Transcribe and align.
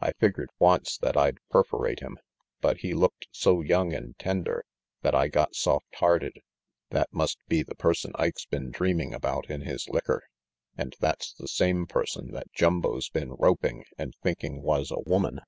I 0.00 0.14
figured 0.14 0.50
once 0.58 0.98
that 0.98 1.16
I'd 1.16 1.38
perforate 1.48 2.00
him, 2.00 2.18
but 2.60 2.78
he 2.78 2.92
looked 2.92 3.28
so 3.30 3.60
young 3.60 3.94
and 3.94 4.18
tender 4.18 4.64
that 5.02 5.14
I 5.14 5.28
got 5.28 5.54
soft 5.54 5.86
RANGY 5.92 5.92
PETE 5.92 6.00
195 6.90 6.98
hearted. 6.98 6.98
That 6.98 7.14
must 7.16 7.38
be 7.46 7.62
the 7.62 7.76
person 7.76 8.10
Ike's 8.16 8.46
been 8.46 8.72
dreaming 8.72 9.14
about 9.14 9.48
in 9.48 9.60
his 9.60 9.88
licker; 9.88 10.24
and 10.76 10.96
that's 10.98 11.32
the 11.34 11.46
same 11.46 11.86
person 11.86 12.32
that 12.32 12.50
Jumbo's 12.52 13.10
been 13.10 13.34
roping 13.34 13.84
and 13.96 14.12
thinking 14.24 14.60
was 14.60 14.90
a 14.90 14.98
woman." 15.08 15.40